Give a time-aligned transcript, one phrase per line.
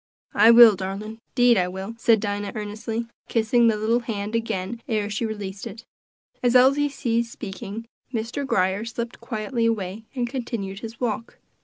[0.33, 5.11] "I will, darlin', 'deed I will," said Dinah earnestly, kissing the little hand again ere
[5.11, 5.85] she released it.
[6.41, 8.43] As Elsie ceased speaking, Mr.
[8.43, 11.37] Grier slipped quietly away, and continued his walk.